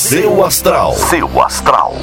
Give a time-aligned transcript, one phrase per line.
[0.00, 0.94] Seu astral.
[0.94, 1.94] Seu astral.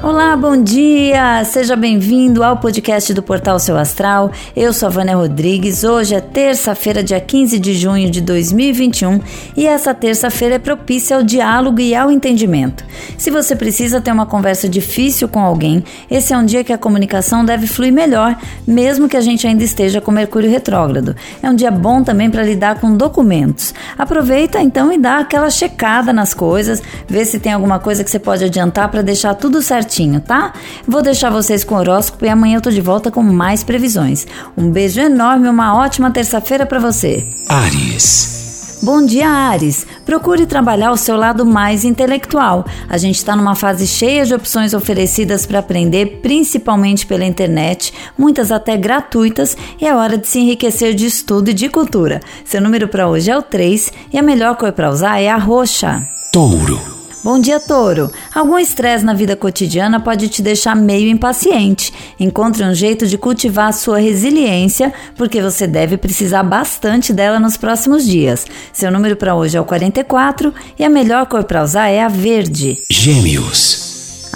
[0.00, 1.42] Olá, bom dia!
[1.44, 4.30] Seja bem-vindo ao podcast do Portal Seu Astral.
[4.54, 5.82] Eu sou a Vânia Rodrigues.
[5.82, 9.20] Hoje é terça-feira, dia 15 de junho de 2021
[9.56, 12.84] e essa terça-feira é propícia ao diálogo e ao entendimento.
[13.16, 16.78] Se você precisa ter uma conversa difícil com alguém, esse é um dia que a
[16.78, 18.36] comunicação deve fluir melhor,
[18.66, 21.16] mesmo que a gente ainda esteja com Mercúrio retrógrado.
[21.42, 23.72] É um dia bom também para lidar com documentos.
[23.96, 28.18] Aproveita então e dá aquela checada nas coisas, vê se tem alguma coisa que você
[28.18, 30.52] pode adiantar para deixar tudo certinho tá?
[30.86, 34.26] Vou deixar vocês com o horóscopo e amanhã eu tô de volta com mais previsões.
[34.56, 37.26] Um beijo enorme, uma ótima terça-feira para você.
[37.48, 38.80] Ares.
[38.82, 39.86] Bom dia, Ares.
[40.06, 42.64] Procure trabalhar o seu lado mais intelectual.
[42.88, 48.52] A gente está numa fase cheia de opções oferecidas para aprender, principalmente pela internet, muitas
[48.52, 52.20] até gratuitas, e é hora de se enriquecer de estudo e de cultura.
[52.44, 55.36] Seu número para hoje é o 3 e a melhor cor para usar é a
[55.36, 56.08] roxa.
[56.32, 56.95] Touro.
[57.26, 58.08] Bom dia, Touro.
[58.32, 61.92] Algum estresse na vida cotidiana pode te deixar meio impaciente.
[62.20, 67.56] Encontre um jeito de cultivar a sua resiliência, porque você deve precisar bastante dela nos
[67.56, 68.46] próximos dias.
[68.72, 72.06] Seu número para hoje é o 44 e a melhor cor para usar é a
[72.06, 72.80] verde.
[72.88, 73.85] Gêmeos.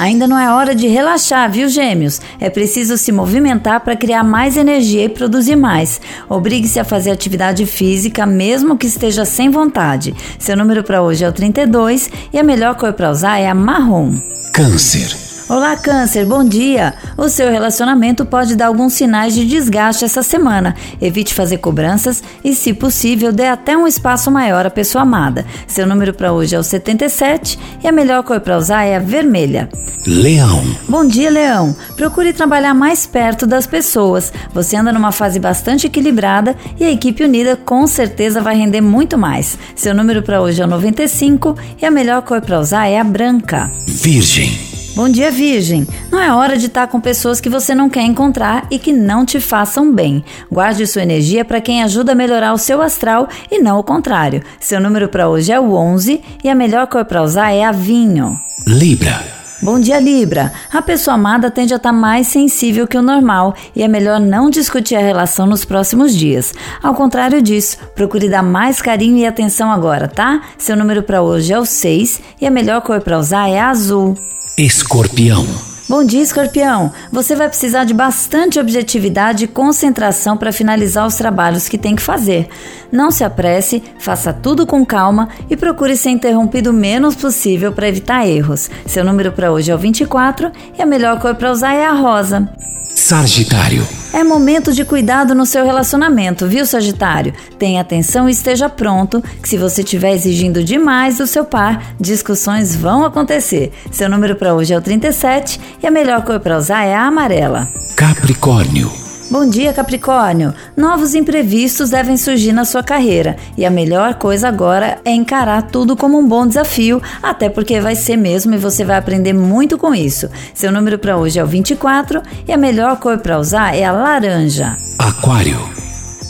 [0.00, 2.22] Ainda não é hora de relaxar, viu, gêmeos?
[2.40, 6.00] É preciso se movimentar para criar mais energia e produzir mais.
[6.26, 10.14] Obrigue-se a fazer atividade física, mesmo que esteja sem vontade.
[10.38, 13.54] Seu número para hoje é o 32 e a melhor cor para usar é a
[13.54, 14.14] marrom.
[14.54, 15.29] Câncer.
[15.50, 16.94] Olá, Câncer, bom dia!
[17.16, 20.76] O seu relacionamento pode dar alguns sinais de desgaste essa semana.
[21.02, 25.44] Evite fazer cobranças e, se possível, dê até um espaço maior à pessoa amada.
[25.66, 29.00] Seu número para hoje é o 77 e a melhor cor para usar é a
[29.00, 29.68] vermelha.
[30.06, 30.62] Leão.
[30.88, 31.74] Bom dia, Leão.
[31.96, 34.32] Procure trabalhar mais perto das pessoas.
[34.54, 39.18] Você anda numa fase bastante equilibrada e a equipe unida com certeza vai render muito
[39.18, 39.58] mais.
[39.74, 43.04] Seu número para hoje é o 95 e a melhor cor para usar é a
[43.04, 43.68] branca.
[43.88, 44.69] Virgem.
[44.94, 45.86] Bom dia, Virgem!
[46.10, 49.24] Não é hora de estar com pessoas que você não quer encontrar e que não
[49.24, 50.24] te façam bem.
[50.50, 54.42] Guarde sua energia para quem ajuda a melhorar o seu astral e não o contrário.
[54.58, 57.72] Seu número para hoje é o 11 e a melhor cor para usar é a
[57.72, 58.36] vinho.
[58.66, 59.40] Libra.
[59.62, 60.52] Bom dia, Libra.
[60.72, 64.50] A pessoa amada tende a estar mais sensível que o normal e é melhor não
[64.50, 66.52] discutir a relação nos próximos dias.
[66.82, 70.40] Ao contrário disso, procure dar mais carinho e atenção agora, tá?
[70.58, 73.68] Seu número para hoje é o 6 e a melhor cor para usar é a
[73.68, 74.16] azul.
[74.60, 75.46] Escorpião.
[75.88, 76.92] Bom dia, escorpião!
[77.10, 82.02] Você vai precisar de bastante objetividade e concentração para finalizar os trabalhos que tem que
[82.02, 82.46] fazer.
[82.92, 87.88] Não se apresse, faça tudo com calma e procure ser interrompido o menos possível para
[87.88, 88.70] evitar erros.
[88.84, 91.94] Seu número para hoje é o 24 e a melhor cor para usar é a
[91.94, 92.46] rosa.
[92.94, 93.99] Sagitário.
[94.12, 97.32] É momento de cuidado no seu relacionamento, viu, Sagitário?
[97.58, 102.74] Tenha atenção e esteja pronto, que se você estiver exigindo demais do seu par, discussões
[102.74, 103.72] vão acontecer.
[103.92, 107.06] Seu número para hoje é o 37 e a melhor cor para usar é a
[107.06, 107.68] amarela.
[107.96, 109.09] Capricórnio.
[109.30, 110.52] Bom dia, Capricórnio!
[110.76, 115.96] Novos imprevistos devem surgir na sua carreira e a melhor coisa agora é encarar tudo
[115.96, 119.94] como um bom desafio, até porque vai ser mesmo e você vai aprender muito com
[119.94, 120.28] isso.
[120.52, 123.92] Seu número para hoje é o 24 e a melhor cor para usar é a
[123.92, 124.76] laranja.
[124.98, 125.79] Aquário.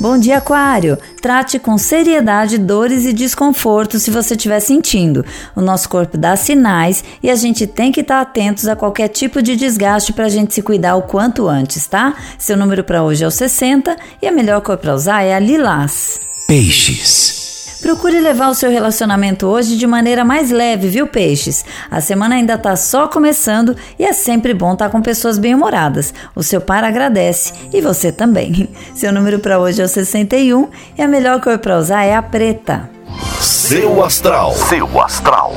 [0.00, 0.98] Bom dia, Aquário!
[1.20, 5.22] Trate com seriedade dores e desconfortos se você estiver sentindo.
[5.54, 9.42] O nosso corpo dá sinais e a gente tem que estar atentos a qualquer tipo
[9.42, 12.14] de desgaste para a gente se cuidar o quanto antes, tá?
[12.38, 15.38] Seu número para hoje é o 60 e a melhor cor para usar é a
[15.38, 16.18] lilás.
[16.48, 17.39] Peixes.
[17.80, 21.64] Procure levar o seu relacionamento hoje de maneira mais leve, viu, peixes?
[21.90, 26.12] A semana ainda tá só começando e é sempre bom estar tá com pessoas bem-humoradas.
[26.34, 28.68] O seu par agradece e você também.
[28.94, 32.22] Seu número para hoje é o 61 e a melhor cor para usar é a
[32.22, 32.88] preta.
[33.40, 34.52] Seu astral.
[34.52, 35.54] Seu astral.